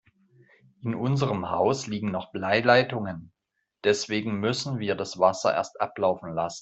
[0.81, 3.31] In unserem Haus liegen noch Bleileitungen,
[3.83, 6.59] deswegen müssen wir das Wasser erst ablaufen lassen.